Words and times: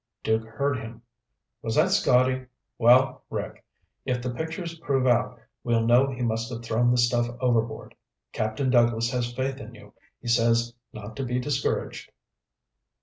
Duke 0.23 0.45
heard 0.47 0.79
him. 0.79 1.03
"Was 1.61 1.75
that 1.75 1.91
Scotty? 1.91 2.47
Well, 2.79 3.23
Rick, 3.29 3.63
if 4.03 4.19
the 4.19 4.33
pictures 4.33 4.73
prove 4.79 5.05
out, 5.05 5.39
we'll 5.63 5.85
know 5.85 6.09
he 6.09 6.23
must 6.23 6.51
have 6.51 6.63
thrown 6.65 6.89
the 6.89 6.97
stuff 6.97 7.27
overboard. 7.39 7.93
Captain 8.33 8.71
Douglas 8.71 9.11
has 9.11 9.31
faith 9.31 9.57
in 9.59 9.75
you. 9.75 9.93
He 10.19 10.27
says 10.27 10.73
not 10.91 11.15
to 11.17 11.23
be 11.23 11.37
discouraged." 11.39 12.09